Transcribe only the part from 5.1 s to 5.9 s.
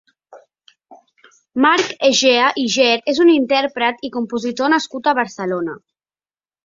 a Barcelona.